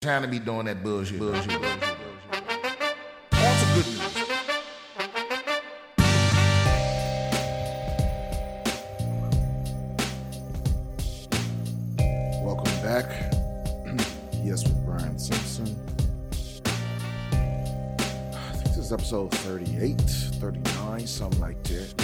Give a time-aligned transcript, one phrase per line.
[0.00, 1.18] Trying to be doing that bullshit.
[1.18, 1.82] bullshit, bullshit, bullshit.
[3.32, 4.14] On to good news.
[12.44, 13.06] Welcome back.
[14.44, 15.76] yes, with Brian Simpson.
[18.32, 21.97] I think this is episode 38, 39, something like that.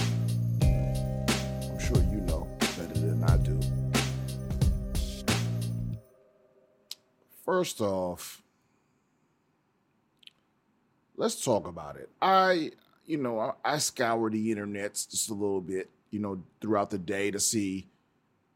[7.55, 8.43] First off,
[11.17, 12.11] let's talk about it.
[12.21, 12.73] I,
[13.07, 16.99] you know, I, I scour the internets just a little bit, you know, throughout the
[16.99, 17.87] day to see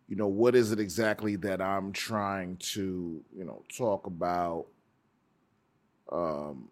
[0.08, 4.64] you know what is it exactly that i'm trying to you know talk about
[6.10, 6.68] um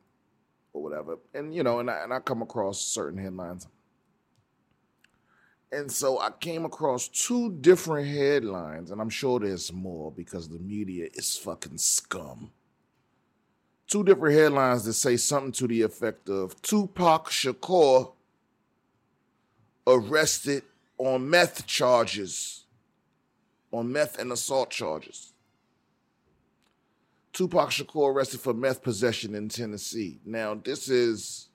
[0.73, 3.69] or whatever and you know and I, and I come across certain headlines
[5.77, 10.59] and so i came across two different headlines and i'm sure there's more because the
[10.59, 12.51] media is fucking scum
[13.87, 18.12] two different headlines that say something to the effect of tupac shakur
[19.87, 20.62] arrested
[20.98, 22.65] on meth charges
[23.72, 25.33] on meth and assault charges.
[27.33, 30.20] Tupac Shakur arrested for meth possession in Tennessee.
[30.25, 31.45] Now, this is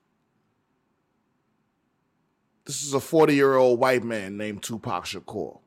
[2.66, 5.60] this is a 40-year-old white man named Tupac Shakur.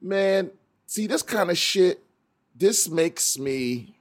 [0.00, 0.50] Man,
[0.86, 2.02] see this kind of shit,
[2.54, 3.96] this makes me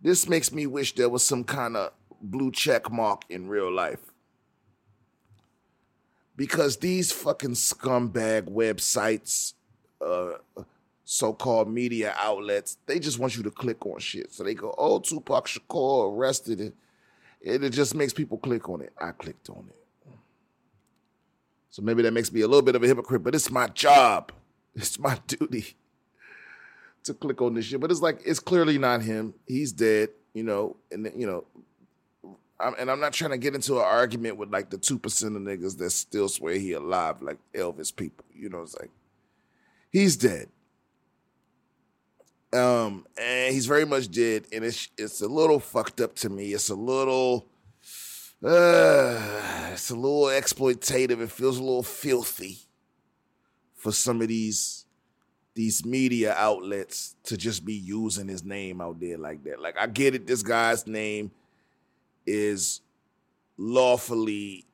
[0.00, 4.12] this makes me wish there was some kind of blue check mark in real life
[6.36, 9.54] because these fucking scumbag websites,
[10.04, 10.32] uh,
[11.04, 14.32] so-called media outlets, they just want you to click on shit.
[14.32, 16.72] So they go, "Oh, Tupac Shakur arrested,"
[17.44, 17.62] it.
[17.62, 18.92] It just makes people click on it.
[19.00, 19.76] I clicked on it.
[21.70, 24.32] So maybe that makes me a little bit of a hypocrite, but it's my job.
[24.76, 25.76] It's my duty
[27.04, 27.80] to click on this shit.
[27.80, 29.34] But it's like it's clearly not him.
[29.46, 31.44] He's dead, you know, and you know,
[32.58, 35.36] I'm, and I'm not trying to get into an argument with like the two percent
[35.36, 38.24] of niggas that still swear he alive, like Elvis people.
[38.34, 38.90] You know, it's like
[39.92, 40.48] he's dead.
[42.54, 46.52] Um, and he's very much dead, and it's it's a little fucked up to me.
[46.52, 47.46] It's a little,
[48.44, 51.20] uh, it's a little exploitative.
[51.20, 52.58] It feels a little filthy
[53.74, 54.86] for some of these
[55.54, 59.60] these media outlets to just be using his name out there like that.
[59.60, 61.32] Like I get it, this guy's name
[62.26, 62.80] is
[63.56, 64.66] lawfully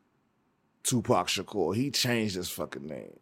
[0.82, 1.74] Tupac Shakur.
[1.74, 3.18] He changed his fucking name.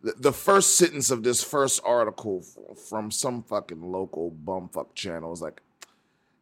[0.00, 2.44] The, first sentence of this first article
[2.88, 5.60] from some fucking local bumfuck channel is like,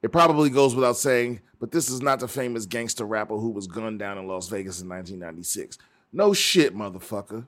[0.03, 3.67] it probably goes without saying, but this is not the famous gangster rapper who was
[3.67, 5.79] gunned down in Las Vegas in 1996.
[6.13, 7.47] No shit, motherfucker.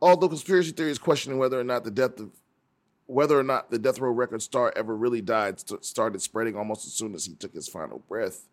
[0.00, 2.30] Although conspiracy theories questioning whether or not the death of
[3.06, 6.86] whether or not the Death Row record star ever really died st- started spreading almost
[6.86, 8.48] as soon as he took his final breath.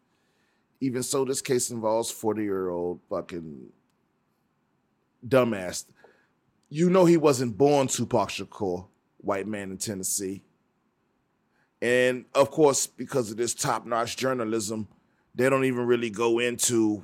[0.81, 3.69] Even so, this case involves 40 year old fucking
[5.27, 5.85] dumbass.
[6.69, 8.87] You know he wasn't born Tupac Shakur,
[9.17, 10.43] white man in Tennessee.
[11.81, 14.87] And of course, because of this top notch journalism,
[15.33, 17.03] they don't even really go into,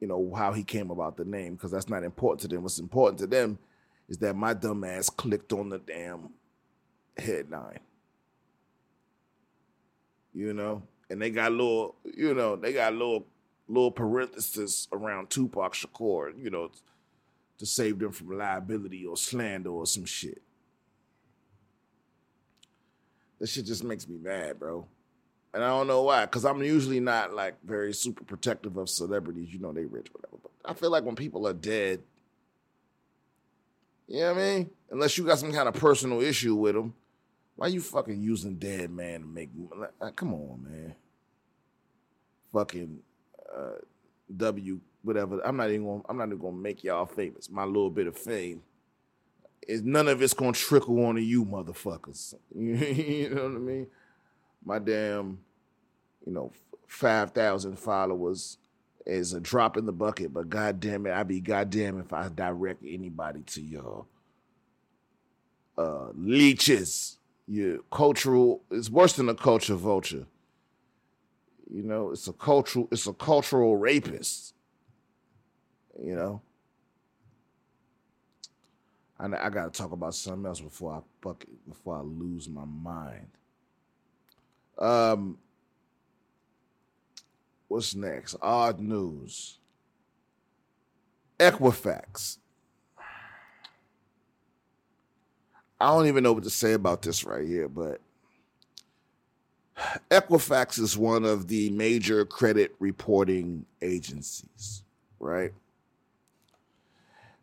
[0.00, 2.62] you know, how he came about the name because that's not important to them.
[2.62, 3.58] What's important to them
[4.08, 6.30] is that my dumbass clicked on the damn
[7.16, 7.80] headline.
[10.34, 13.26] You know, and they got little, you know, they got little
[13.68, 16.70] little parenthesis around Tupac Shakur, you know,
[17.58, 20.42] to save them from liability or slander or some shit.
[23.38, 24.86] This shit just makes me mad, bro.
[25.54, 29.52] And I don't know why, because I'm usually not like very super protective of celebrities.
[29.52, 30.38] You know, they rich, whatever.
[30.42, 32.00] But I feel like when people are dead,
[34.08, 34.70] you know what I mean?
[34.90, 36.94] Unless you got some kind of personal issue with them,
[37.56, 39.50] why you fucking using dead man to make?
[40.00, 40.94] Like, come on, man.
[42.52, 43.00] Fucking
[43.56, 43.78] uh,
[44.36, 45.40] W, whatever.
[45.44, 45.84] I'm not even.
[45.84, 47.50] Gonna, I'm not even gonna make y'all famous.
[47.50, 48.62] My little bit of fame
[49.66, 52.34] is none of it's gonna trickle onto you, motherfuckers.
[52.54, 53.86] you know what I mean?
[54.64, 55.38] My damn,
[56.26, 56.52] you know,
[56.86, 58.58] five thousand followers
[59.06, 62.84] is a drop in the bucket, but goddamn it, I'd be goddamn if I direct
[62.86, 64.06] anybody to your
[65.76, 67.18] uh, leeches.
[67.48, 70.26] Your cultural it's worse than a culture vulture.
[71.72, 74.54] You know, it's a cultural it's a cultural rapist.
[75.98, 76.42] You know.
[79.18, 82.64] I, I gotta talk about something else before I fuck it, before I lose my
[82.66, 83.28] mind.
[84.78, 85.38] Um
[87.68, 88.36] what's next?
[88.42, 89.58] Odd news.
[91.38, 92.36] Equifax.
[95.80, 98.00] I don't even know what to say about this right here, but
[100.10, 104.82] Equifax is one of the major credit reporting agencies,
[105.18, 105.52] right?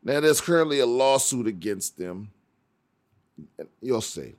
[0.03, 2.31] Now, there's currently a lawsuit against them.
[3.81, 4.35] You'll see.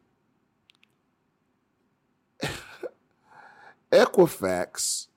[3.92, 5.08] Equifax,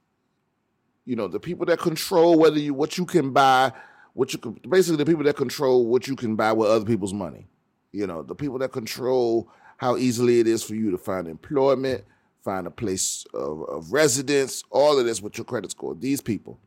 [1.06, 3.72] you know, the people that control whether you what you can buy,
[4.14, 7.14] what you can basically the people that control what you can buy with other people's
[7.14, 7.48] money.
[7.92, 12.06] You know, the people that control how easily it is for you to find employment,
[12.44, 15.96] find a place of, of residence, all of this with your credit score.
[15.96, 16.60] These people,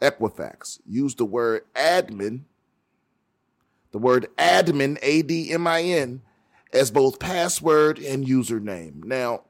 [0.00, 2.42] Equifax, use the word admin,
[3.92, 6.22] the word admin, A D M I N,
[6.72, 9.04] as both password and username.
[9.04, 9.42] Now,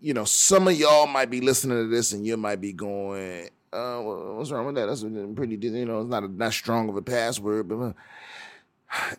[0.00, 3.50] you know, some of y'all might be listening to this and you might be going,
[3.72, 4.86] uh, what's wrong with that?
[4.86, 5.02] That's
[5.34, 7.92] pretty, you know, it's not a, not strong of a password, but uh,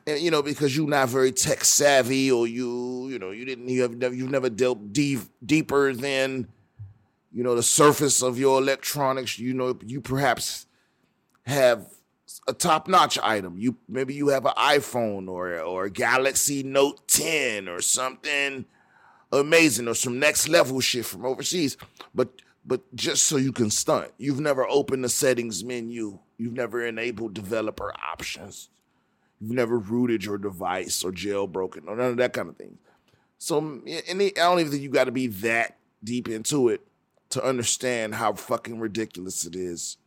[0.08, 3.70] and, you know, because you're not very tech savvy, or you, you know, you didn't,
[3.70, 6.48] you have never, you've never dealt deep, deeper than,
[7.31, 9.40] you know, the surface of your electronics.
[9.40, 10.68] You know, you perhaps
[11.46, 11.88] have
[12.48, 13.58] a top notch item.
[13.58, 18.66] You maybe you have an iPhone or or a Galaxy Note 10 or something
[19.31, 21.78] amazing or some next level shit from overseas.
[22.14, 22.30] But
[22.66, 26.20] but just so you can stunt, you've never opened the settings menu.
[26.38, 28.70] You've never enabled developer options.
[29.45, 32.78] Never rooted your device or jailbroken or none of that kind of thing.
[33.38, 36.81] So, mm, and I don't even think you got to be that deep into it
[37.31, 39.98] to understand how fucking ridiculous it is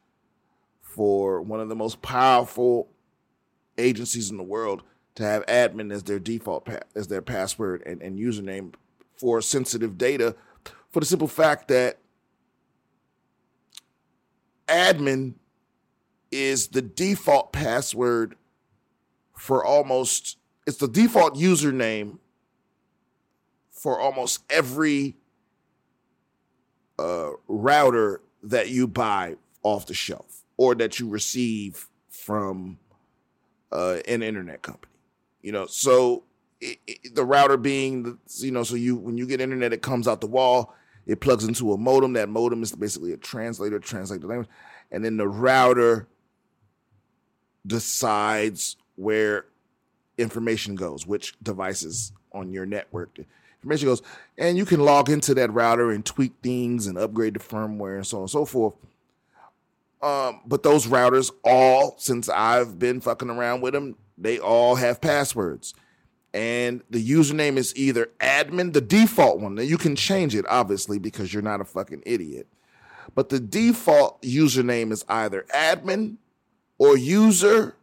[0.80, 2.88] for one of the most powerful
[3.76, 4.82] agencies in the world
[5.16, 8.72] to have admin as their default pa- as their password and, and username
[9.16, 10.34] for sensitive data
[10.90, 11.98] for the simple fact that
[14.68, 15.34] admin
[16.30, 18.36] is the default password
[19.36, 22.18] for almost it's the default username
[23.70, 25.14] for almost every
[26.98, 32.78] uh, router that you buy off the shelf or that you receive from
[33.72, 34.92] uh, an internet company.
[35.42, 36.24] You know, so
[36.60, 39.82] it, it, the router being, the, you know, so you when you get internet, it
[39.82, 40.74] comes out the wall.
[41.06, 42.14] It plugs into a modem.
[42.14, 44.48] That modem is basically a translator, translate the language,
[44.90, 46.08] and then the router
[47.64, 49.46] decides where
[50.18, 53.18] information goes, which devices on your network
[53.62, 54.02] information goes,
[54.38, 58.06] and you can log into that router and tweak things and upgrade the firmware and
[58.06, 58.74] so on and so forth.
[60.02, 65.00] Um, but those routers all, since I've been fucking around with them, they all have
[65.00, 65.74] passwords.
[66.32, 69.54] And the username is either admin, the default one.
[69.54, 72.46] Now you can change it, obviously, because you're not a fucking idiot.
[73.14, 76.16] But the default username is either admin
[76.78, 77.74] or user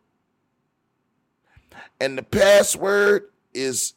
[2.04, 3.94] and the password is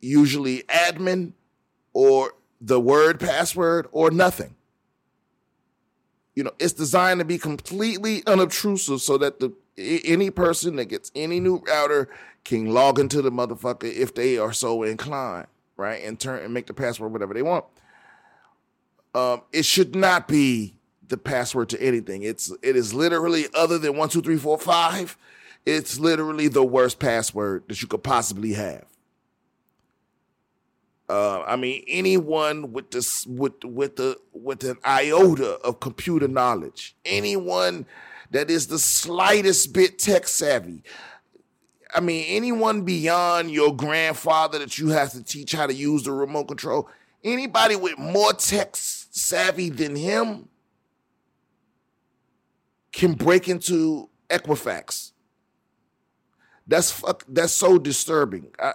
[0.00, 1.32] usually admin
[1.92, 4.56] or the word password or nothing.
[6.34, 11.12] You know, it's designed to be completely unobtrusive so that the any person that gets
[11.14, 12.08] any new router
[12.44, 15.46] can log into the motherfucker if they are so inclined,
[15.76, 16.02] right?
[16.02, 17.64] And turn and make the password whatever they want.
[19.14, 20.74] Um, it should not be
[21.06, 22.24] the password to anything.
[22.24, 25.16] It's it is literally other than one, two, three, four, five.
[25.66, 28.84] It's literally the worst password that you could possibly have.
[31.08, 36.96] Uh, I mean, anyone with this with with the with an iota of computer knowledge,
[37.04, 37.86] anyone
[38.30, 40.82] that is the slightest bit tech savvy.
[41.94, 46.12] I mean, anyone beyond your grandfather that you have to teach how to use the
[46.12, 46.88] remote control,
[47.22, 50.48] anybody with more tech savvy than him
[52.92, 55.12] can break into Equifax
[56.66, 57.24] that's fuck.
[57.28, 58.48] That's so disturbing.
[58.58, 58.72] I,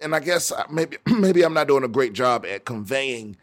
[0.00, 3.36] and I guess maybe maybe I'm not doing a great job at conveying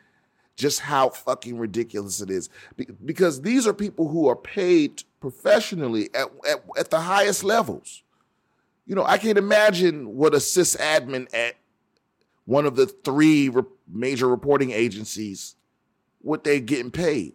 [0.55, 2.50] just how fucking ridiculous it is
[3.03, 8.03] because these are people who are paid professionally at, at, at the highest levels.
[8.86, 11.55] You know, I can't imagine what a sysadmin at
[12.45, 15.55] one of the three re- major reporting agencies,
[16.19, 17.33] what they're getting paid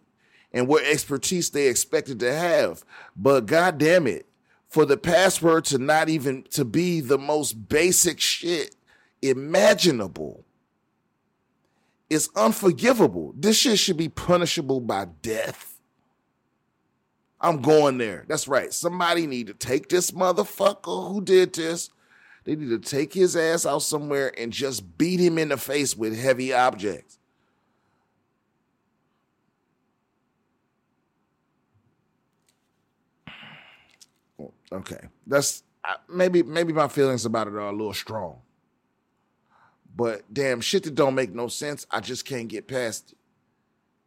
[0.53, 2.85] and what expertise they expected to have.
[3.15, 4.25] But god damn it,
[4.67, 8.75] for the password to not even to be the most basic shit
[9.21, 10.43] imaginable
[12.09, 13.33] is unforgivable.
[13.35, 15.79] This shit should be punishable by death.
[17.39, 18.25] I'm going there.
[18.27, 18.73] That's right.
[18.73, 21.89] Somebody need to take this motherfucker who did this.
[22.45, 25.95] They need to take his ass out somewhere and just beat him in the face
[25.95, 27.16] with heavy objects.
[34.71, 35.63] Okay, that's
[36.09, 38.41] maybe maybe my feelings about it are a little strong.
[39.95, 43.17] But damn, shit that don't make no sense, I just can't get past it.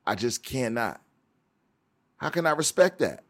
[0.06, 1.00] I just cannot.
[2.18, 3.24] How can I respect that?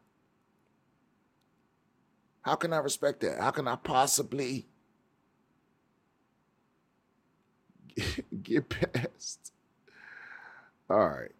[2.43, 3.39] How can I respect that?
[3.39, 4.67] How can I possibly
[8.43, 9.53] get past?
[10.89, 11.33] All right.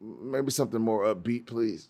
[0.00, 1.88] Maybe something more upbeat, please.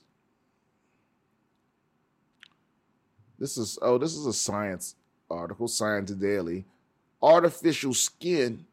[3.42, 4.94] This is oh, this is a science
[5.28, 6.64] article, Science Daily.
[7.20, 8.66] Artificial skin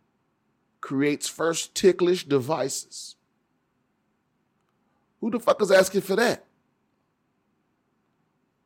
[0.80, 3.16] creates first ticklish devices.
[5.22, 6.46] Who the fuck is asking for that?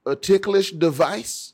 [0.05, 1.53] A ticklish device?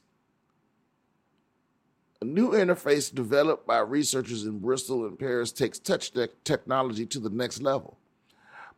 [2.19, 7.19] A new interface developed by researchers in Bristol and Paris takes touch te- technology to
[7.19, 7.98] the next level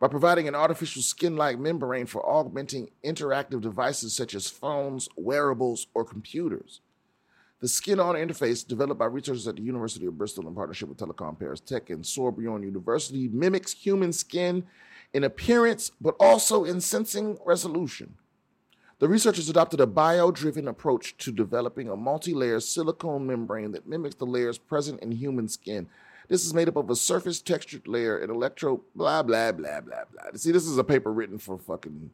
[0.02, 5.86] by providing an artificial skin like membrane for augmenting interactive devices such as phones, wearables,
[5.94, 6.82] or computers.
[7.60, 10.98] The skin on interface, developed by researchers at the University of Bristol in partnership with
[10.98, 14.66] Telecom Paris Tech and Sorbonne University, mimics human skin
[15.14, 18.16] in appearance but also in sensing resolution.
[18.98, 23.88] The researchers adopted a bio driven approach to developing a multi layer silicone membrane that
[23.88, 25.88] mimics the layers present in human skin.
[26.32, 30.04] This is made up of a surface textured layer and electro blah blah blah blah
[30.10, 30.32] blah.
[30.36, 32.10] See, this is a paper written for fucking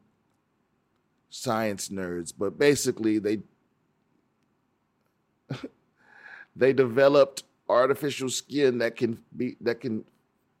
[1.30, 3.42] science nerds, but basically they
[6.56, 10.04] they developed artificial skin that can be that can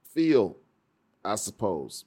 [0.04, 0.56] feel,
[1.24, 2.04] I suppose.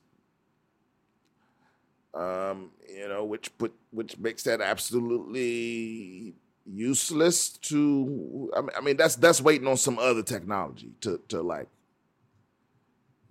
[2.13, 6.33] Um, you know, which put which makes that absolutely
[6.65, 11.41] useless to I mean, I mean that's that's waiting on some other technology to to
[11.41, 11.67] like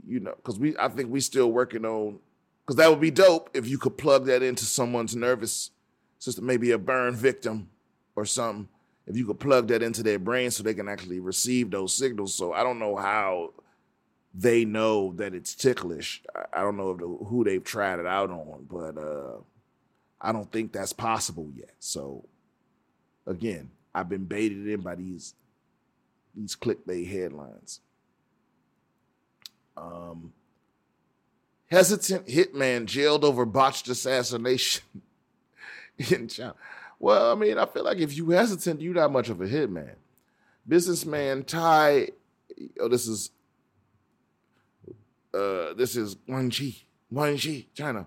[0.07, 2.19] you know because we I think we still working on
[2.65, 5.71] because that would be dope if you could plug that into someone's nervous
[6.19, 7.69] system maybe a burn victim
[8.17, 8.69] or something
[9.11, 12.35] if you could plug that into their brain so they can actually receive those signals.
[12.35, 13.53] So I don't know how
[14.33, 16.23] they know that it's ticklish.
[16.35, 19.39] I, I don't know the, who they've tried it out on but uh
[20.23, 21.73] I don't think that's possible yet.
[21.79, 22.25] So
[23.31, 25.35] Again, I've been baited in by these
[26.35, 27.81] these clickbait headlines.
[29.77, 30.33] Um,
[31.71, 34.83] hesitant hitman jailed over botched assassination
[36.11, 36.55] in China.
[36.99, 39.95] Well, I mean, I feel like if you hesitant, you're not much of a hitman.
[40.67, 42.09] Businessman Tai,
[42.81, 43.31] oh, this is
[45.33, 46.83] uh, this is Guangxi,
[47.13, 48.07] Guangxi, China.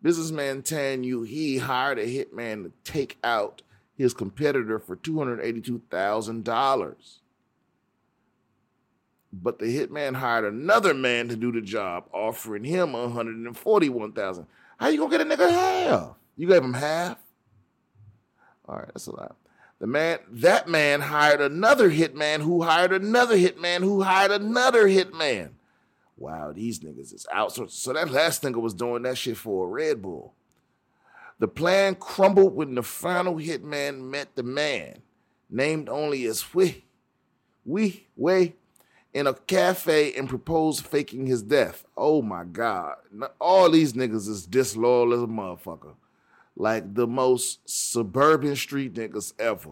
[0.00, 3.60] Businessman Tan Yu He hired a hitman to take out
[4.02, 6.94] his competitor for $282,000.
[9.32, 14.46] But the hitman hired another man to do the job, offering him 141,000.
[14.76, 16.16] How you gonna get a nigga half?
[16.36, 17.18] You gave him half?
[18.68, 19.36] All right, that's a lot.
[19.78, 25.50] The man, that man hired another hitman who hired another hitman who hired another hitman.
[26.16, 27.52] Wow, these niggas is out.
[27.52, 30.34] So, so that last nigga was doing that shit for a Red Bull.
[31.38, 35.02] The plan crumbled when the final hitman met the man,
[35.50, 36.82] named only as Hui,
[37.64, 38.54] Wei Wei,
[39.12, 41.84] in a cafe and proposed faking his death.
[41.96, 42.96] Oh my God.
[43.40, 45.94] All these niggas is disloyal as a motherfucker.
[46.56, 49.70] Like the most suburban street niggas ever.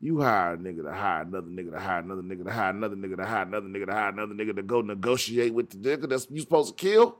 [0.00, 2.96] You hire a nigga to hire another nigga to hire another nigga to hire another
[2.96, 6.08] nigga to hire another nigga to hire another nigga to go negotiate with the nigga
[6.08, 7.18] that's you supposed to kill?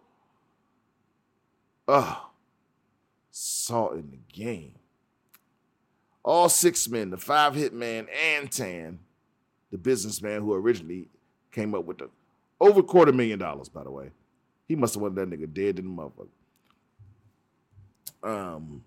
[1.88, 2.30] Oh
[3.36, 4.72] salt in the game.
[6.24, 8.98] All six men, the five hitman and Tan,
[9.70, 11.08] the businessman who originally
[11.52, 12.08] came up with the
[12.60, 14.10] over quarter million dollars, by the way.
[14.66, 16.28] He must have wanted that nigga dead in the motherfucker.
[18.22, 18.82] Um,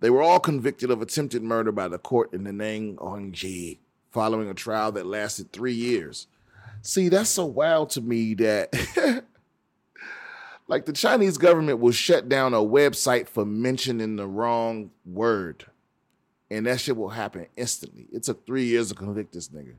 [0.00, 3.78] they were all convicted of attempted murder by the court in the Nang Hongji
[4.10, 6.26] following a trial that lasted three years.
[6.82, 9.23] See, that's so wild to me that
[10.66, 15.66] Like the Chinese government will shut down a website for mentioning the wrong word.
[16.50, 18.06] And that shit will happen instantly.
[18.12, 19.74] It took three years to convict this nigga.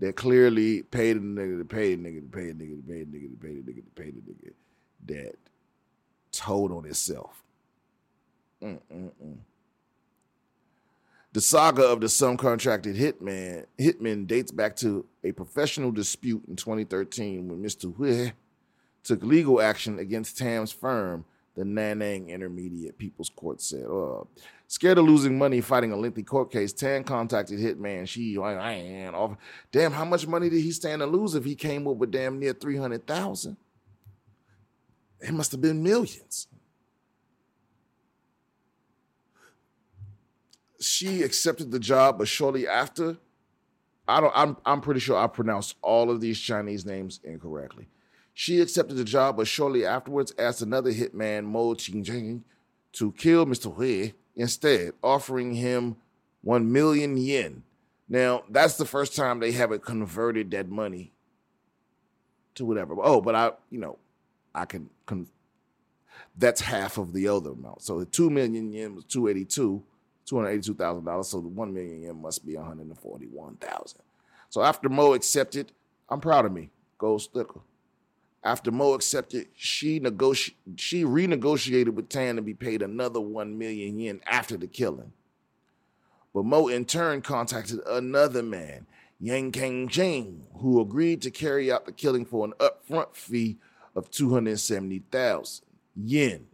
[0.00, 3.04] That clearly paid the nigga to pay the nigga to pay the nigga to pay
[3.04, 4.52] the nigga to pay the nigga to pay the nigga
[5.06, 5.36] that
[6.32, 7.42] told on itself.
[8.62, 9.38] Mm-mm-mm.
[11.32, 17.48] The saga of the subcontracted hitman hitman dates back to a professional dispute in 2013
[17.48, 17.94] when Mr.
[17.94, 18.32] Hui
[19.04, 23.84] took legal action against Tan's firm, the Nanning Intermediate People's Court said.
[23.84, 24.24] Uh,
[24.66, 29.36] scared of losing money fighting a lengthy court case, Tan contacted Hitman She off.
[29.70, 32.40] Damn, how much money did he stand to lose if he came up with damn
[32.40, 33.56] near 300,000?
[35.20, 36.48] It must have been millions.
[40.84, 43.16] she accepted the job, but shortly after,
[44.06, 44.32] I don't.
[44.36, 47.88] I'm I'm pretty sure I pronounced all of these Chinese names incorrectly.
[48.34, 52.42] She accepted the job, but shortly afterwards asked another hitman, Mo Qingjing,
[52.94, 53.74] to kill Mr.
[53.74, 55.96] Hui instead, offering him
[56.42, 57.62] one million yen.
[58.08, 61.12] Now that's the first time they haven't converted that money
[62.56, 62.94] to whatever.
[63.00, 63.98] Oh, but I, you know,
[64.54, 64.90] I can.
[65.06, 65.28] Con-
[66.36, 67.82] that's half of the other amount.
[67.82, 69.82] So the two million yen was two eighty two
[70.26, 71.28] two hundred eighty-two thousand dollars.
[71.28, 74.00] So the one million yen must be one hundred and forty-one thousand.
[74.50, 75.72] So after Mo accepted,
[76.08, 77.60] I'm proud of me, Gold Sticker.
[78.44, 83.98] After Mo accepted, she negoti- she renegotiated with Tan to be paid another one million
[83.98, 85.12] yen after the killing.
[86.34, 88.86] But Mo in turn contacted another man,
[89.18, 93.56] Yang Kang Jing, who agreed to carry out the killing for an upfront fee
[93.96, 95.64] of 270,000
[95.96, 96.46] yen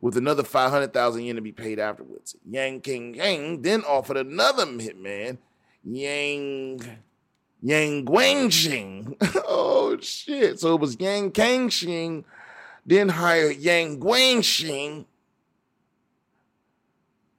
[0.00, 2.36] with another 500,000 yen to be paid afterwards.
[2.48, 5.38] Yang King Yang then offered another hitman,
[5.82, 6.82] Yang
[7.62, 9.16] Yang Guangxing.
[9.48, 10.60] oh shit.
[10.60, 12.24] So it was Yang Kangxing,
[12.86, 15.04] then hired Yang Guangxing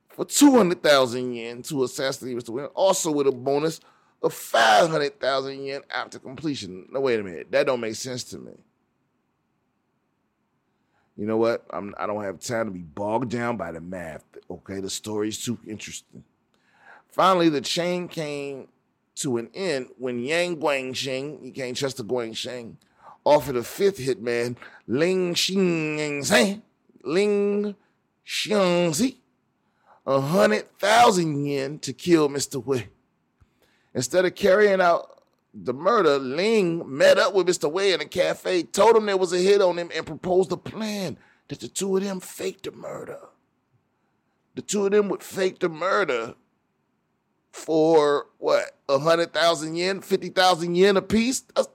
[0.10, 2.50] for 200,000 yen to assassinate Mr.
[2.50, 3.80] Win, also with a bonus
[4.22, 6.88] of 500,000 yen after completion.
[6.92, 7.52] No, wait a minute.
[7.52, 8.54] That don't make sense to me
[11.22, 11.64] you know what?
[11.70, 14.24] I'm, I don't have time to be bogged down by the math.
[14.50, 16.24] Okay, the story's too interesting.
[17.10, 18.68] Finally, the chain came
[19.22, 22.76] to an end when Yang Guangxing, you can't trust the Guangxing,
[23.24, 26.62] offered a fifth hitman, Ling Xingzi,
[27.04, 27.76] Ling
[28.26, 29.18] Xingzi,
[30.06, 32.64] a hundred thousand yen to kill Mr.
[32.64, 32.90] Wei.
[33.94, 35.24] Instead of carrying out
[35.54, 37.72] the murder, Ling met up with Mr.
[37.72, 40.58] Wei in a cafe, told him there was a hit on him, and proposed a
[40.58, 41.18] plan
[41.50, 43.20] that the two of them faked the murder.
[44.56, 46.36] The two of them would fake the murder
[47.52, 51.42] for what, a hundred thousand yen, fifty thousand yen a piece?
[51.56, 51.68] That's,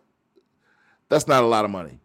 [1.08, 2.00] that's not a lot of money.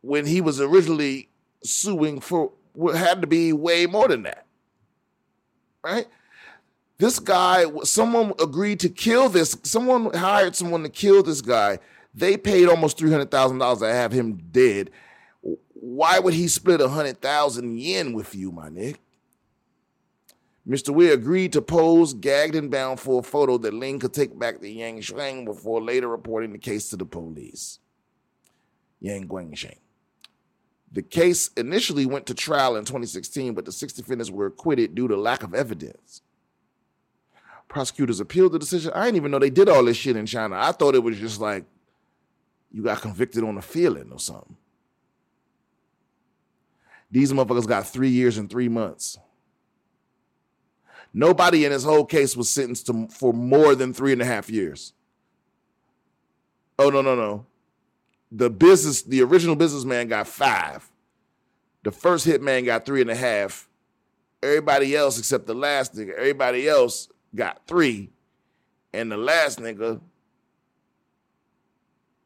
[0.00, 1.28] When he was originally
[1.62, 4.46] suing for what had to be way more than that.
[5.84, 6.06] Right?
[6.98, 9.56] This guy, someone agreed to kill this.
[9.64, 11.78] Someone hired someone to kill this guy.
[12.14, 14.90] They paid almost three hundred thousand dollars to have him dead.
[15.72, 19.00] Why would he split a hundred thousand yen with you, my nick?
[20.68, 20.90] Mr.
[20.90, 24.60] Wei agreed to pose, gagged and bound for a photo that Ling could take back
[24.60, 27.80] to Yang Shuang before later reporting the case to the police.
[29.00, 29.78] Yang Guangsheng.
[30.92, 35.08] The case initially went to trial in 2016, but the six defendants were acquitted due
[35.08, 36.22] to lack of evidence
[37.72, 38.92] prosecutors appealed the decision.
[38.94, 40.56] I didn't even know they did all this shit in China.
[40.56, 41.64] I thought it was just like
[42.70, 44.56] you got convicted on a feeling or something.
[47.10, 49.18] These motherfuckers got three years and three months.
[51.14, 54.48] Nobody in this whole case was sentenced to, for more than three and a half
[54.48, 54.94] years.
[56.78, 57.46] Oh, no, no, no.
[58.30, 60.88] The business, the original businessman got five.
[61.82, 63.68] The first hitman got three and a half.
[64.42, 68.10] Everybody else, except the last nigga, everybody else got three,
[68.92, 70.00] and the last nigga,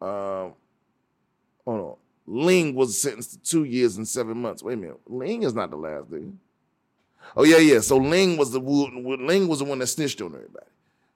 [0.00, 0.54] um,
[1.64, 1.96] hold on,
[2.26, 4.62] Ling was sentenced to two years and seven months.
[4.62, 6.32] Wait a minute, Ling is not the last nigga.
[7.34, 7.80] Oh yeah, yeah.
[7.80, 10.66] So Ling was the Ling was the one that snitched on everybody,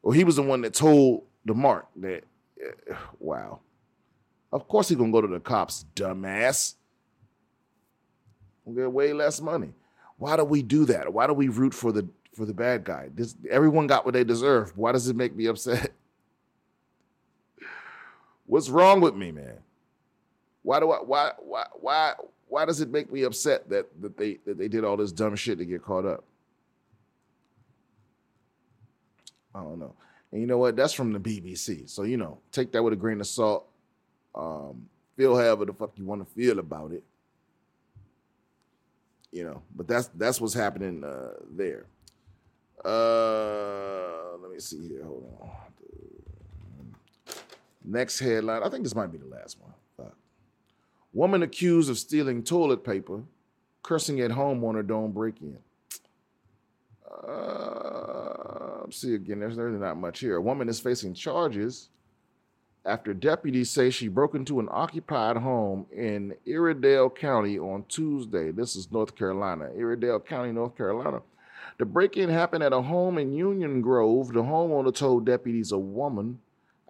[0.03, 2.25] or he was the one that told the mark that.
[2.62, 3.61] Uh, wow.
[4.53, 6.75] Of course he gonna go to the cops, dumbass.
[8.64, 9.75] We'll get way less money.
[10.16, 11.12] Why do we do that?
[11.12, 13.11] Why do we root for the for the bad guy.
[13.14, 14.77] This everyone got what they deserve.
[14.77, 15.92] Why does it make me upset?
[18.46, 19.59] What's wrong with me, man?
[20.62, 22.14] Why do I why why why
[22.50, 25.36] why does it make me upset that that they that they did all this dumb
[25.36, 26.24] shit to get caught up?
[29.54, 29.94] I don't know.
[30.32, 30.76] And you know what?
[30.76, 31.88] That's from the BBC.
[31.88, 33.66] So you know, take that with a grain of salt.
[34.34, 37.04] Um, feel however the fuck you want to feel about it.
[39.32, 41.86] You know, but that's that's what's happening uh, there.
[42.84, 45.04] Uh, let me see here.
[45.04, 45.50] Hold on.
[47.84, 48.62] Next headline.
[48.62, 49.72] I think this might be the last one.
[51.12, 53.23] Woman accused of stealing toilet paper,
[53.83, 55.59] cursing at homeowner don't break in.
[57.29, 59.40] Uh, see again.
[59.40, 60.37] There's really not much here.
[60.37, 61.88] A woman is facing charges
[62.85, 68.51] after deputies say she broke into an occupied home in Iredell County on Tuesday.
[68.51, 69.68] This is North Carolina.
[69.77, 71.20] Iredell County, North Carolina.
[71.79, 74.29] The break in happened at a home in Union Grove.
[74.29, 76.40] The homeowner told deputies a woman,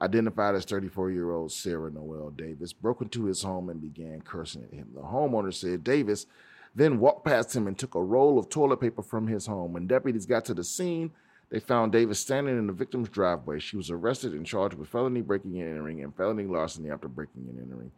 [0.02, 4.64] identified as 34 year old Sarah Noel Davis, broke into his home and began cursing
[4.64, 4.88] at him.
[4.94, 6.26] The homeowner said Davis
[6.74, 9.72] then walked past him and took a roll of toilet paper from his home.
[9.72, 11.10] When deputies got to the scene,
[11.50, 13.58] they found Davis standing in the victim's driveway.
[13.58, 17.46] She was arrested and charged with felony breaking and entering and felony larceny after breaking
[17.48, 17.90] and entering.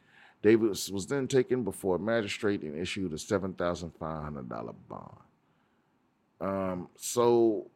[0.43, 5.17] Davis was then taken before a magistrate and issued a $7,500 bond.
[6.41, 7.71] Um, so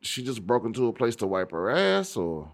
[0.00, 2.50] she just broke into a place to wipe her ass, or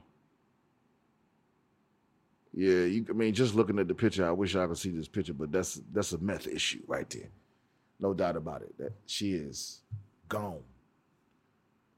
[2.55, 3.07] yeah, you.
[3.09, 5.51] I mean, just looking at the picture, I wish I could see this picture, but
[5.51, 7.29] that's that's a meth issue right there,
[7.99, 8.77] no doubt about it.
[8.79, 9.81] That she is
[10.29, 10.61] gone.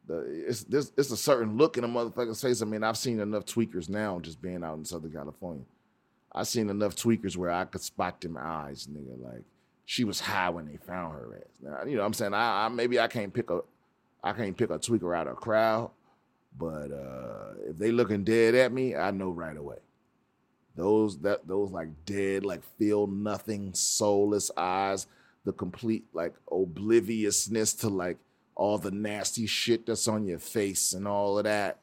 [0.07, 2.63] The, it's this it's a certain look in a motherfucker's face.
[2.63, 5.65] I mean, I've seen enough tweakers now just being out in Southern California.
[6.33, 9.21] I've seen enough tweakers where I could spot them eyes, nigga.
[9.21, 9.43] Like
[9.87, 11.61] she was high when they found her ass.
[11.61, 12.35] Now, you know what I'm saying?
[12.35, 13.61] I, I maybe I can't pick a
[14.23, 15.91] I can't pick a tweaker out of a crowd,
[16.57, 19.79] but uh, if they looking dead at me, I know right away.
[20.77, 25.07] Those that those like dead, like feel nothing, soulless eyes,
[25.45, 28.19] the complete like obliviousness to like
[28.57, 31.79] all the nasty shit that's on your face and all of that.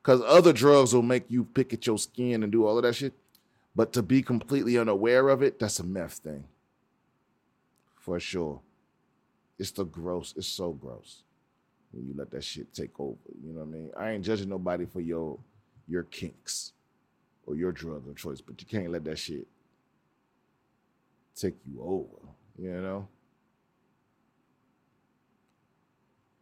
[0.00, 2.94] Because other drugs will make you pick at your skin and do all of that
[2.94, 3.12] shit.
[3.76, 6.44] But to be completely unaware of it, that's a meth thing.
[8.00, 8.60] For sure.
[9.58, 10.34] It's the gross.
[10.36, 11.22] It's so gross
[11.92, 13.16] when you let that shit take over.
[13.44, 13.90] You know what I mean?
[13.96, 15.38] I ain't judging nobody for your
[15.86, 16.72] your kinks
[17.46, 19.46] or your drug of choice, but you can't let that shit
[21.34, 22.28] take you over.
[22.58, 23.08] You know?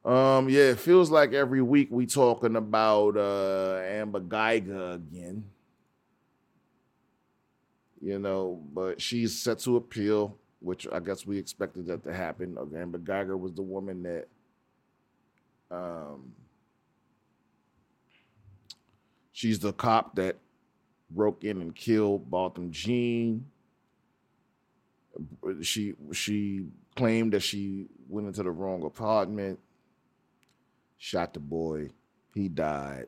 [0.05, 5.45] Um, yeah, it feels like every week we talking about uh Amber Guyger again.
[8.01, 12.57] You know, but she's set to appeal, which I guess we expected that to happen.
[12.75, 14.29] Amber Guyger was the woman that
[15.71, 16.33] um
[19.33, 20.39] she's the cop that
[21.11, 23.47] broke in and killed Botham Jean.
[25.63, 29.59] She she claimed that she went into the wrong apartment
[31.01, 31.89] shot the boy.
[32.35, 33.07] He died.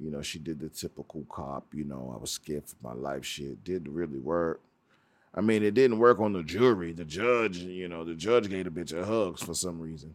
[0.00, 3.22] You know, she did the typical cop, you know, I was scared for my life
[3.22, 3.62] shit.
[3.64, 4.62] Didn't really work.
[5.34, 6.92] I mean, it didn't work on the jury.
[6.92, 10.14] The judge, you know, the judge gave a bitch of hugs for some reason.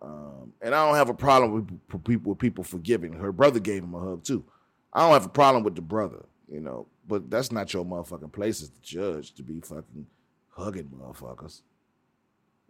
[0.00, 3.14] Um, and I don't have a problem with people with people forgiving.
[3.14, 4.44] Her brother gave him a hug too.
[4.92, 8.32] I don't have a problem with the brother, you know, but that's not your motherfucking
[8.32, 10.06] place as the judge to be fucking
[10.50, 11.62] hugging motherfuckers.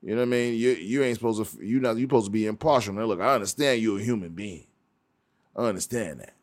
[0.02, 0.54] You know what I mean?
[0.54, 2.94] You you ain't supposed to you not you supposed to be impartial.
[2.94, 4.66] Now look, I understand you're a human being.
[5.57, 6.35] I understand that.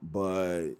[0.00, 0.70] But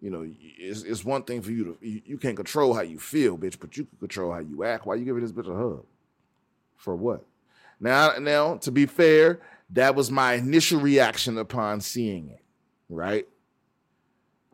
[0.00, 2.98] you know, it's it's one thing for you to you, you can't control how you
[2.98, 4.86] feel, bitch, but you can control how you act.
[4.86, 5.84] Why you giving this bitch a hug?
[6.76, 7.24] For what?
[7.82, 9.40] Now now to be fair,
[9.70, 12.42] that was my initial reaction upon seeing it,
[12.88, 13.26] right?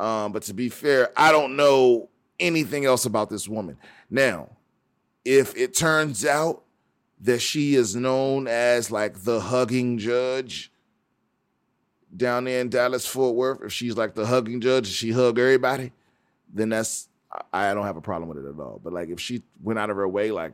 [0.01, 2.09] Um, but to be fair, I don't know
[2.41, 3.77] anything else about this woman.
[4.11, 4.51] Now,
[5.25, 6.63] if it turns out
[7.21, 10.73] that she is known as like the hugging judge
[12.17, 15.93] down there in Dallas Fort Worth, if she's like the hugging judge, she hug everybody,
[16.53, 17.09] then that's
[17.53, 18.81] I don't have a problem with it at all.
[18.83, 20.53] But like if she went out of her way like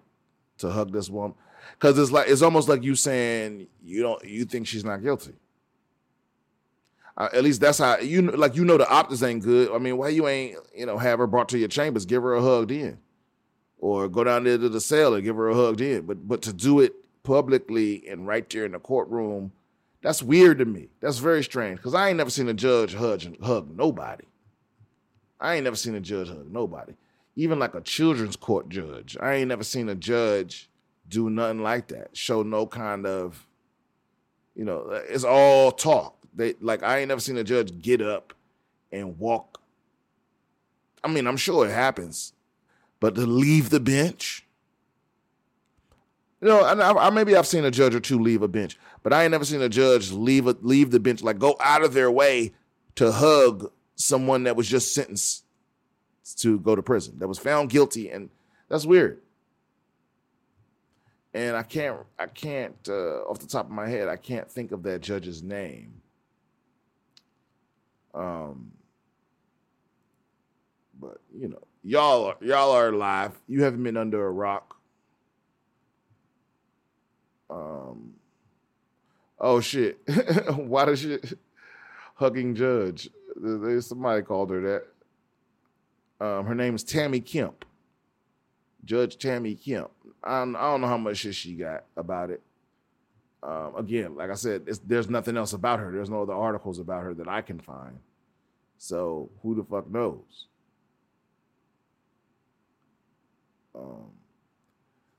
[0.58, 1.36] to hug this woman,
[1.72, 5.34] because it's like it's almost like you saying you don't you think she's not guilty.
[7.16, 9.70] Uh, at least that's how you like you know the optics ain't good.
[9.72, 12.34] I mean, why you ain't you know have her brought to your chambers, give her
[12.34, 12.98] a hug then
[13.84, 16.06] or go down there to the cell and give her a hug then.
[16.06, 19.52] But but to do it publicly and right there in the courtroom,
[20.02, 20.88] that's weird to me.
[21.00, 24.24] That's very strange because I ain't never seen a judge hug hug nobody.
[25.38, 26.94] I ain't never seen a judge hug nobody.
[27.36, 30.70] Even like a children's court judge, I ain't never seen a judge
[31.08, 32.16] do nothing like that.
[32.16, 33.46] Show no kind of,
[34.54, 36.16] you know, it's all talk.
[36.34, 38.34] They like I ain't never seen a judge get up
[38.90, 39.60] and walk.
[41.02, 42.32] I mean, I'm sure it happens
[43.04, 44.46] but to leave the bench,
[46.40, 49.12] you know, I, I, maybe I've seen a judge or two leave a bench, but
[49.12, 51.92] I ain't never seen a judge leave a, leave the bench, like go out of
[51.92, 52.54] their way
[52.94, 55.44] to hug someone that was just sentenced
[56.36, 58.30] to go to prison, that was found guilty, and
[58.70, 59.20] that's weird.
[61.34, 64.70] And I can't, I can't, uh, off the top of my head, I can't think
[64.70, 66.00] of that judge's name.
[68.14, 68.70] Um,
[71.00, 73.32] but you know, y'all are, y'all are alive.
[73.48, 74.76] You haven't been under a rock.
[77.50, 78.14] Um.
[79.40, 79.98] Oh shit!
[80.54, 81.18] Why does she
[82.14, 83.10] hugging judge?
[83.36, 84.60] There's somebody called her
[86.20, 86.24] that.
[86.24, 87.64] Um, her name is Tammy Kemp.
[88.84, 89.90] Judge Tammy Kemp.
[90.24, 92.42] I don't, I don't know how much shit she got about it.
[93.42, 95.92] Um, again, like I said, there's nothing else about her.
[95.92, 97.98] There's no other articles about her that I can find.
[98.78, 100.46] So who the fuck knows?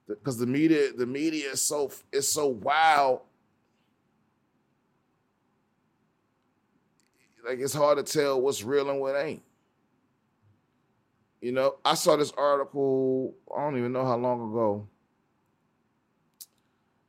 [0.08, 3.22] because the media the media is so is so wild.
[7.48, 9.44] Like it's hard to tell what's real and what ain't.
[11.42, 14.88] You know, I saw this article, I don't even know how long ago,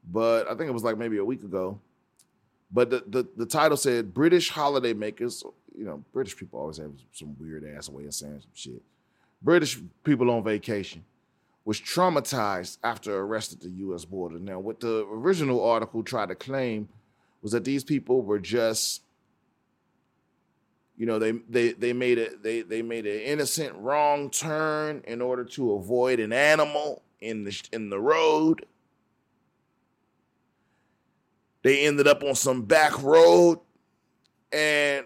[0.06, 1.80] but I think it was like maybe a week ago.
[2.70, 5.44] But the, the, the title said British holiday makers,
[5.76, 8.82] you know, British people always have some weird ass way of saying some shit.
[9.42, 11.04] British people on vacation
[11.64, 14.38] was traumatized after arrested at the US border.
[14.38, 16.88] Now, what the original article tried to claim
[17.42, 19.02] was that these people were just
[20.96, 25.20] you know they they they made it they they made an innocent wrong turn in
[25.20, 28.64] order to avoid an animal in the in the road
[31.66, 33.58] they ended up on some back road
[34.52, 35.04] and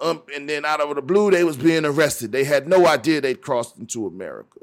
[0.00, 3.20] um and then out of the blue they was being arrested they had no idea
[3.20, 4.60] they'd crossed into america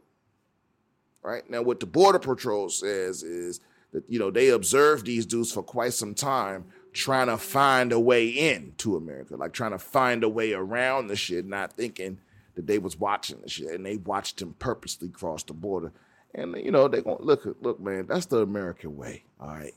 [1.22, 3.60] right now what the border patrol says is
[3.92, 8.00] that you know they observed these dudes for quite some time trying to find a
[8.00, 12.20] way in to America, like trying to find a way around the shit, not thinking
[12.56, 15.92] that they was watching the shit, and they watched him purposely cross the border.
[16.36, 19.24] And you know they gonna look, look, man, that's the American way.
[19.40, 19.74] All right,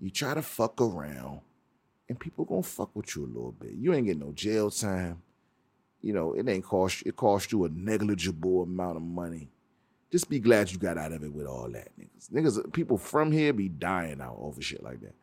[0.00, 1.40] you try to fuck around,
[2.08, 3.72] and people gonna fuck with you a little bit.
[3.72, 5.22] You ain't getting no jail time.
[6.00, 9.50] You know it ain't cost it cost you a negligible amount of money.
[10.10, 12.30] Just be glad you got out of it with all that, niggas.
[12.32, 15.14] Niggas, people from here be dying out over shit like that.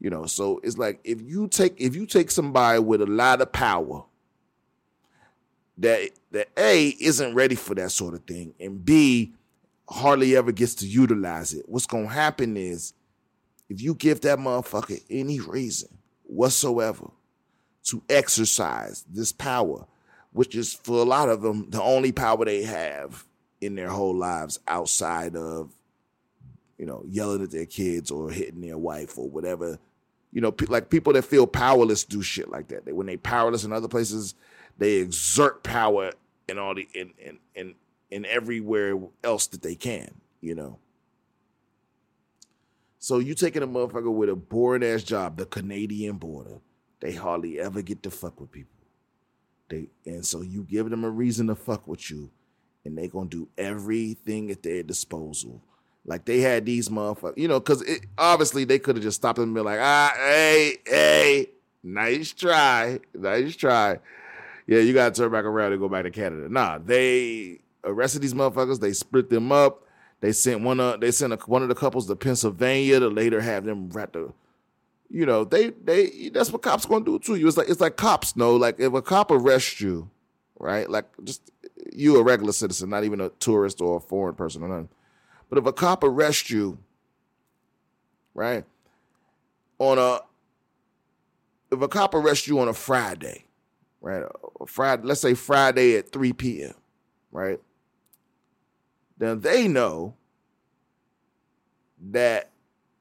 [0.00, 3.40] You know, so it's like if you take if you take somebody with a lot
[3.40, 4.04] of power
[5.78, 9.34] that that A isn't ready for that sort of thing, and B
[9.88, 11.68] hardly ever gets to utilize it.
[11.68, 12.92] What's gonna happen is
[13.68, 15.88] if you give that motherfucker any reason
[16.24, 17.10] whatsoever
[17.84, 19.86] to exercise this power,
[20.32, 23.24] which is for a lot of them the only power they have
[23.60, 25.72] in their whole lives outside of
[26.78, 29.78] you know yelling at their kids or hitting their wife or whatever
[30.32, 32.92] you know, like people that feel powerless do shit like that.
[32.94, 34.34] When they powerless in other places,
[34.76, 36.12] they exert power
[36.48, 37.74] in all the in in in,
[38.10, 40.14] in everywhere else that they can.
[40.40, 40.78] You know.
[42.98, 46.60] So you taking a motherfucker with a boring ass job, the Canadian border,
[47.00, 48.74] they hardly ever get to fuck with people.
[49.68, 52.30] They and so you give them a reason to fuck with you,
[52.84, 55.62] and they gonna do everything at their disposal
[56.08, 57.84] like they had these motherfuckers, you know, because
[58.16, 61.46] obviously they could have just stopped them and been like, ah, hey, hey,
[61.82, 63.98] nice try, nice try.
[64.66, 66.48] Yeah, you gotta turn back around and go back to Canada.
[66.48, 68.80] Nah, they arrested these motherfuckers.
[68.80, 69.84] They split them up.
[70.20, 73.40] They sent one of they sent a, one of the couples to Pennsylvania to later
[73.40, 74.32] have them rat the,
[75.08, 77.46] you know, they they that's what cops gonna do to you.
[77.46, 78.56] It's like it's like cops know.
[78.56, 80.10] Like if a cop arrests you,
[80.58, 80.90] right?
[80.90, 81.50] Like just
[81.92, 84.88] you a regular citizen, not even a tourist or a foreign person or nothing.
[85.48, 86.78] But if a cop arrests you,
[88.34, 88.64] right,
[89.78, 90.20] on a
[91.70, 93.44] if a cop arrests you on a Friday,
[94.00, 94.24] right,
[94.66, 96.74] Friday, let's say Friday at 3 p.m.,
[97.30, 97.60] right,
[99.18, 100.14] then they know
[102.10, 102.50] that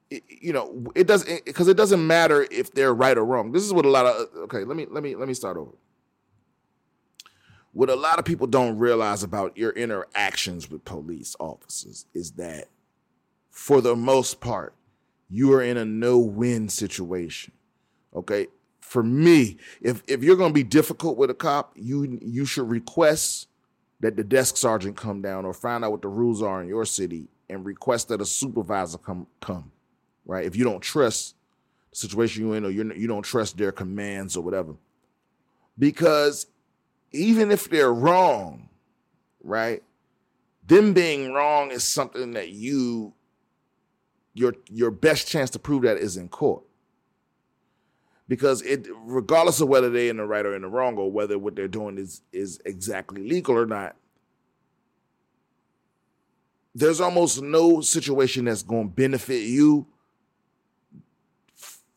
[0.10, 3.52] you know it doesn't because it doesn't matter if they're right or wrong.
[3.52, 4.64] This is what a lot of uh, okay.
[4.64, 5.72] Let me let me let me start over
[7.78, 12.70] what a lot of people don't realize about your interactions with police officers is that
[13.52, 14.74] for the most part,
[15.30, 17.54] you are in a no-win situation.
[18.16, 18.48] Okay?
[18.80, 22.68] For me, if if you're going to be difficult with a cop, you you should
[22.68, 23.47] request
[24.00, 26.86] that the desk sergeant come down or find out what the rules are in your
[26.86, 29.72] city and request that a supervisor come come.
[30.26, 30.46] Right?
[30.46, 31.36] If you don't trust
[31.92, 34.76] the situation you're in or you're, you don't trust their commands or whatever.
[35.80, 36.48] Because
[37.12, 38.70] even if they're wrong,
[39.44, 39.84] right?
[40.66, 43.14] Them being wrong is something that you
[44.34, 46.64] your your best chance to prove that is in court.
[48.28, 51.40] Because it regardless of whether they're in the right or in the wrong, or whether
[51.40, 53.96] what they're doing is is exactly legal or not,
[56.76, 59.88] there's almost no situation that's going to benefit you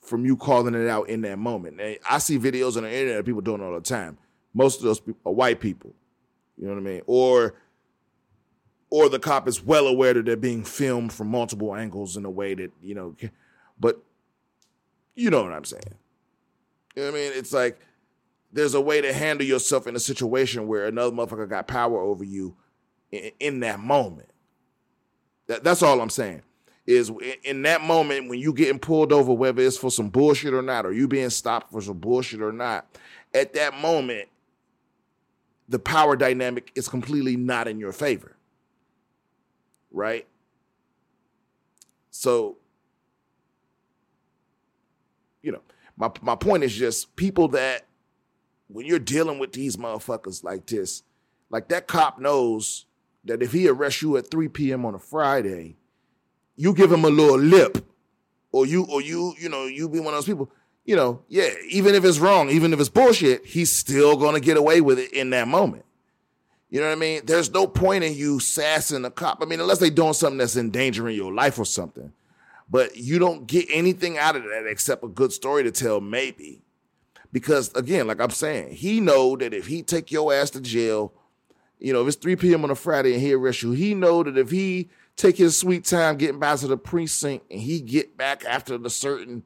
[0.01, 1.81] from you calling it out in that moment.
[2.09, 4.19] I see videos on the internet of people doing it all the time
[4.55, 5.95] most of those people are white people.
[6.57, 7.03] You know what I mean?
[7.07, 7.55] Or
[8.91, 12.31] or the cop is well aware that they're being filmed from multiple angles in a
[12.31, 13.15] way that, you know,
[13.79, 14.03] but
[15.15, 15.95] you know what I'm saying.
[16.95, 17.33] You know what I mean?
[17.35, 17.81] It's like
[18.53, 22.25] there's a way to handle yourself in a situation where another motherfucker got power over
[22.25, 22.57] you
[23.13, 24.31] in, in that moment.
[25.47, 26.43] That, that's all I'm saying.
[26.87, 27.13] Is
[27.45, 30.85] in that moment when you getting pulled over, whether it's for some bullshit or not,
[30.85, 32.87] or you being stopped for some bullshit or not,
[33.33, 34.29] at that moment,
[35.69, 38.37] the power dynamic is completely not in your favor.
[39.93, 40.27] Right?
[42.11, 42.57] So,
[45.43, 45.63] you know,
[46.01, 47.87] my my point is just people that
[48.69, 51.03] when you're dealing with these motherfuckers like this,
[51.51, 52.87] like that cop knows
[53.25, 54.87] that if he arrests you at 3 p.m.
[54.87, 55.77] on a Friday,
[56.57, 57.85] you give him a little lip,
[58.51, 60.51] or you or you you know you be one of those people.
[60.87, 64.57] You know, yeah, even if it's wrong, even if it's bullshit, he's still gonna get
[64.57, 65.85] away with it in that moment.
[66.71, 67.21] You know what I mean?
[67.27, 69.43] There's no point in you sassing a cop.
[69.43, 72.11] I mean, unless they doing something that's endangering your life or something.
[72.71, 76.63] But you don't get anything out of that except a good story to tell, maybe.
[77.33, 81.13] Because again, like I'm saying, he know that if he take your ass to jail,
[81.79, 82.65] you know, if it's 3 p.m.
[82.65, 85.85] on a Friday and he arrest you, he know that if he take his sweet
[85.85, 89.43] time getting back to the precinct and he get back after the certain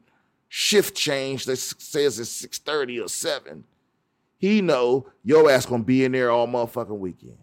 [0.47, 3.63] shift change that says it's 6:30 or 7,
[4.37, 7.37] he know your ass gonna be in there all motherfucking weekend.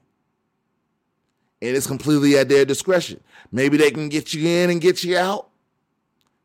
[1.61, 3.21] And it's completely at their discretion.
[3.51, 5.49] Maybe they can get you in and get you out.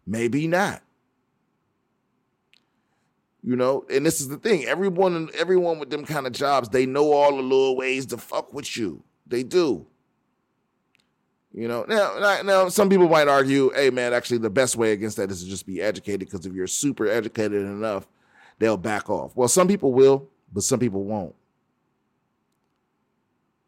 [0.08, 0.82] Maybe not.
[3.44, 4.66] You know, and this is the thing.
[4.66, 8.54] Everyone, everyone with them kind of jobs, they know all the little ways to fuck
[8.54, 9.04] with you.
[9.28, 9.86] They do.
[11.54, 15.18] You know, now, now some people might argue, hey man, actually the best way against
[15.18, 18.08] that is to just be educated because if you're super educated enough,
[18.60, 19.36] they'll back off.
[19.36, 21.34] Well, some people will, but some people won't.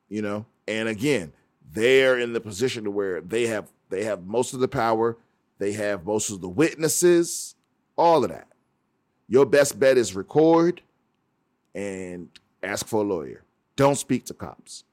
[0.07, 1.31] You know, and again,
[1.71, 5.17] they're in the position to where they have they have most of the power,
[5.59, 7.55] they have most of the witnesses,
[7.97, 8.47] all of that.
[9.27, 10.81] Your best bet is record
[11.75, 12.29] and
[12.63, 13.43] ask for a lawyer.
[13.75, 14.83] Don't speak to cops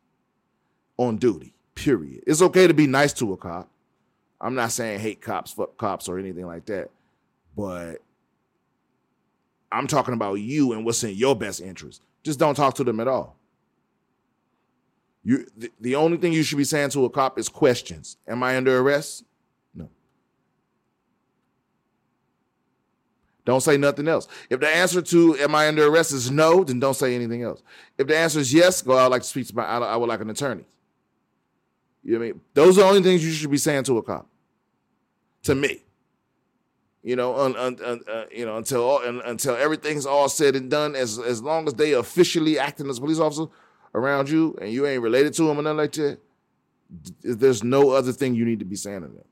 [0.99, 1.55] on duty.
[1.75, 2.25] Period.
[2.27, 3.69] It's okay to be nice to a cop.
[4.41, 6.91] I'm not saying hate cops, fuck cops, or anything like that,
[7.57, 8.03] but
[9.73, 12.03] I'm talking about you and what's in your best interest.
[12.23, 13.37] Just don't talk to them at all.
[15.25, 18.17] You the, the only thing you should be saying to a cop is questions.
[18.29, 19.25] Am I under arrest?
[23.47, 24.29] Don't say nothing else.
[24.51, 27.63] If the answer to am I under arrest is no, then don't say anything else.
[27.97, 30.21] If the answer is yes, go I'd like to speak to my I, would like
[30.21, 30.65] an attorney.
[32.05, 32.41] You know what I mean?
[32.53, 34.29] Those are the only things you should be saying to a cop.
[35.45, 35.81] To me
[37.07, 40.69] you know, un, un, un, uh, you know, until all, until everything's all said and
[40.69, 40.97] done.
[40.97, 43.45] As as long as they officially acting as police officer
[43.95, 46.19] around you, and you ain't related to them or nothing like that,
[47.23, 49.25] there's no other thing you need to be saying to them.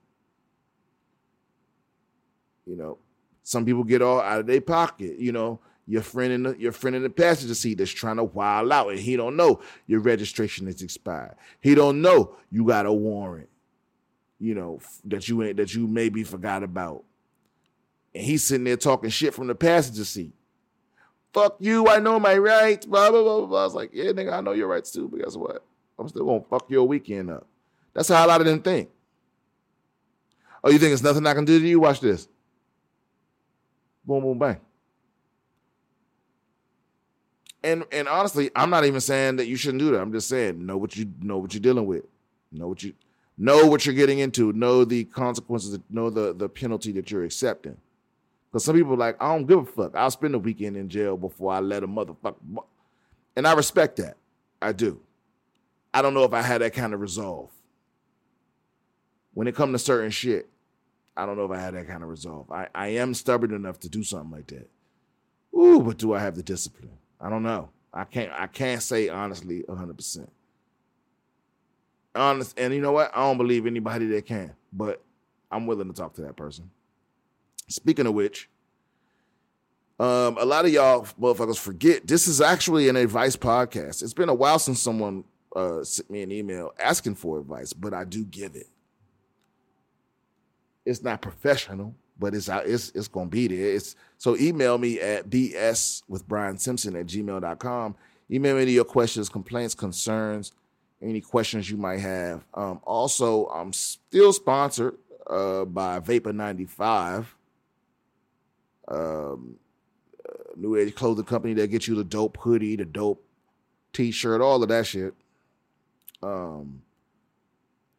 [2.64, 2.98] You know,
[3.44, 5.18] some people get all out of their pocket.
[5.20, 8.24] You know, your friend in the your friend in the passenger seat that's trying to
[8.24, 11.36] wild out, and he don't know your registration is expired.
[11.60, 13.48] He don't know you got a warrant.
[14.40, 17.04] You know that you ain't that you maybe forgot about
[18.14, 20.34] and he's sitting there talking shit from the passenger seat.
[21.32, 23.60] Fuck you, I know my rights, blah, blah, blah, blah.
[23.60, 25.64] I was like, yeah, nigga, I know your rights too, but guess what?
[25.98, 27.46] I'm still gonna fuck your weekend up.
[27.92, 28.90] That's how a lot of them think.
[30.62, 31.80] Oh, you think it's nothing I can do to you?
[31.80, 32.28] Watch this.
[34.06, 34.60] Boom, boom, bang.
[37.62, 40.00] And and honestly, I'm not even saying that you shouldn't do that.
[40.00, 42.04] I'm just saying know what you know what you're dealing with.
[42.52, 42.92] Know what you
[43.38, 44.52] know what you're getting into.
[44.52, 45.78] Know the consequences.
[45.88, 47.78] Know the the penalty that you're accepting.
[48.50, 49.96] Because some people are like, I don't give a fuck.
[49.96, 52.36] I'll spend a weekend in jail before I let a motherfucker.
[53.34, 54.16] And I respect that.
[54.62, 55.00] I do.
[55.92, 57.50] I don't know if I had that kind of resolve.
[59.32, 60.48] When it comes to certain shit,
[61.16, 62.50] I don't know if I had that kind of resolve.
[62.50, 64.68] I, I am stubborn enough to do something like that.
[65.56, 66.90] Ooh, but do I have the discipline?
[67.20, 67.70] I don't know.
[67.92, 70.28] I can't I can't say honestly 100%.
[72.16, 73.12] Honest, and you know what?
[73.14, 75.02] I don't believe anybody that can, but
[75.50, 76.70] I'm willing to talk to that person.
[77.68, 78.48] Speaking of which,
[79.98, 84.02] um, a lot of y'all motherfuckers forget this is actually an advice podcast.
[84.02, 85.24] It's been a while since someone
[85.54, 88.68] uh, sent me an email asking for advice, but I do give it.
[90.84, 93.74] It's not professional, but it's it's it's gonna be there.
[93.74, 97.96] It's so email me at bs with Brian Simpson at gmail.com.
[98.30, 100.52] Email me your questions, complaints, concerns,
[101.02, 102.44] any questions you might have.
[102.54, 104.96] Um, also, I'm still sponsored
[105.28, 107.34] uh, by Vapor 95
[108.88, 109.56] um,
[110.28, 113.24] uh, new age clothing company that gets you the dope hoodie, the dope
[113.92, 115.14] t-shirt, all of that shit.
[116.22, 116.82] Um,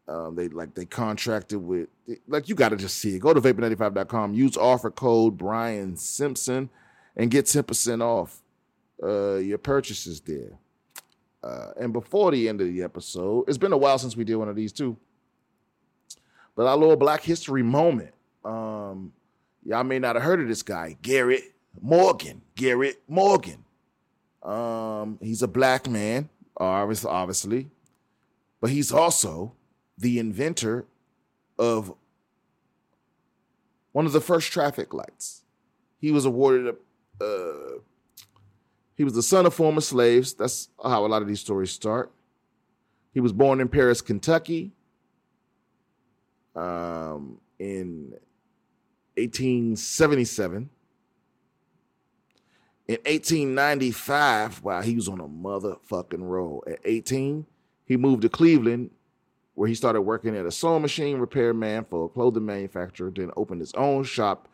[0.07, 1.89] um, they like they contracted with
[2.27, 3.19] like you got to just see it.
[3.19, 6.69] Go to vapor95.com, use offer code Brian Simpson,
[7.15, 8.41] and get ten percent off
[9.03, 10.57] uh, your purchases there.
[11.43, 14.35] Uh, and before the end of the episode, it's been a while since we did
[14.35, 14.97] one of these too.
[16.55, 18.13] But our little Black History moment.
[18.43, 19.11] Um,
[19.65, 22.43] Y'all may not have heard of this guy, Garrett Morgan.
[22.55, 23.65] Garrett Morgan.
[24.43, 27.71] Um, he's a black man, obviously,
[28.61, 29.53] but he's also
[29.97, 30.85] the inventor
[31.57, 31.93] of
[33.91, 35.43] one of the first traffic lights.
[35.99, 36.75] He was awarded
[37.21, 37.23] a.
[37.23, 37.79] Uh,
[38.95, 40.33] he was the son of former slaves.
[40.33, 42.11] That's how a lot of these stories start.
[43.13, 44.71] He was born in Paris, Kentucky,
[46.55, 48.13] um, in
[49.15, 50.69] 1877.
[52.87, 56.63] In 1895, wow, he was on a motherfucking roll.
[56.67, 57.45] At 18,
[57.85, 58.91] he moved to Cleveland,
[59.55, 63.61] where he started working at a sewing machine repairman for a clothing manufacturer, then opened
[63.61, 64.47] his own shop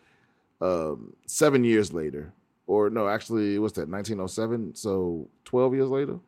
[0.62, 2.34] um, seven years later.
[2.68, 4.76] Or no, actually, what's that, 1907?
[4.76, 6.20] So 12 years later?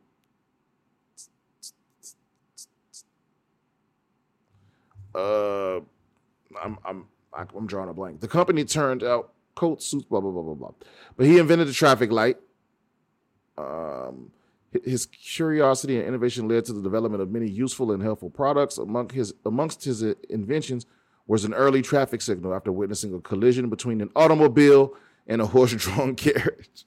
[5.14, 5.76] Uh,
[6.60, 8.20] I'm, I'm, I'm drawing a blank.
[8.20, 10.72] The company turned out coats, suits, blah, blah, blah, blah, blah.
[11.16, 12.38] But he invented the traffic light.
[13.56, 14.32] Um,
[14.82, 18.78] his curiosity and innovation led to the development of many useful and helpful products.
[18.78, 20.86] Among his, amongst his inventions
[21.26, 24.94] was an early traffic signal after witnessing a collision between an automobile
[25.26, 26.86] and a horse-drawn carriage.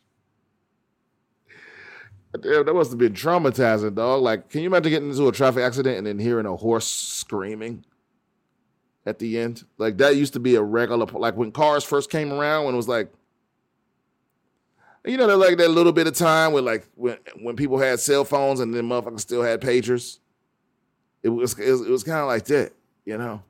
[2.42, 4.22] Damn, that must have been traumatizing, dog.
[4.22, 7.84] Like, can you imagine getting into a traffic accident and then hearing a horse screaming
[9.06, 9.64] at the end?
[9.78, 11.06] Like that used to be a regular.
[11.06, 13.12] Like when cars first came around, when it was like,
[15.08, 18.00] you know, they like that little bit of time when like when when people had
[18.00, 20.20] cell phones and then motherfuckers still had pagers.
[21.24, 22.74] It was it was, was kind of like that,
[23.06, 23.44] you know.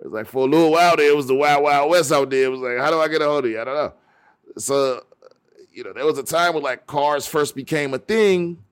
[0.00, 2.30] It was like for a little while there, it was the wild wild west out
[2.30, 2.44] there.
[2.44, 3.60] It was like, how do I get a hold of you?
[3.60, 3.92] I don't know.
[4.56, 5.04] So,
[5.72, 8.62] you know, there was a time when like cars first became a thing.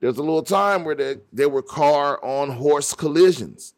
[0.00, 3.74] There was a little time where there, there were car on horse collisions.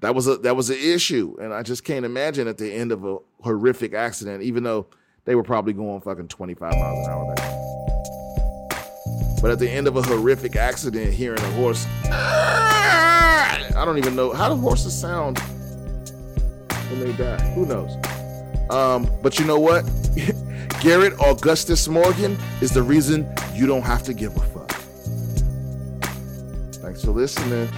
[0.00, 2.92] That was a that was an issue, and I just can't imagine at the end
[2.92, 4.86] of a horrific accident, even though
[5.26, 7.34] they were probably going fucking 25 miles an hour.
[9.42, 14.32] But at the end of a horrific accident, hearing a horse, I don't even know
[14.32, 15.38] how do horses sound
[16.88, 17.38] when they die.
[17.54, 17.94] Who knows?
[18.70, 19.84] Um, but you know what?
[20.80, 24.70] Garrett Augustus Morgan is the reason you don't have to give a fuck.
[26.80, 27.68] Thanks for listening.